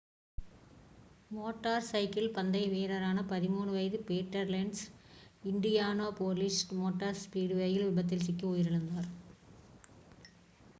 [1.31, 4.83] motor cycle பந்தய வீரரான 13 வயது பீட்டர் லென்ஸ்
[5.45, 9.09] இண்டியானாபோலிஸ் மோட்டார் ஸ்பீட்வேயில் விபத்தில் சிக்கி உயிரிழந்தார்